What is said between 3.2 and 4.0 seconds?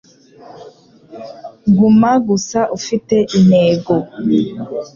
intego.